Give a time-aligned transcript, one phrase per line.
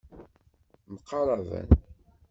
[0.93, 1.67] Mqaraben.